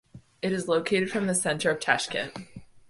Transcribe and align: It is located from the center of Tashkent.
It 0.41 0.51
is 0.51 0.67
located 0.67 1.11
from 1.11 1.27
the 1.27 1.35
center 1.35 1.69
of 1.69 1.79
Tashkent. 1.79 2.35